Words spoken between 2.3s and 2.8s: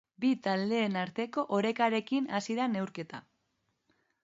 hasi da